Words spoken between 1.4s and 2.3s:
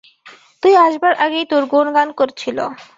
তোর গুণগান